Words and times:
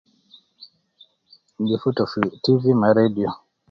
Gifutu 1.67 2.01
fi 2.11 2.19
TV 2.43 2.61
ma 2.81 2.89
radio 2.97 3.29